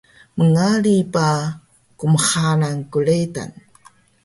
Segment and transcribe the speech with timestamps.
[0.39, 1.29] mngari ba
[1.99, 3.51] kmxalan kretan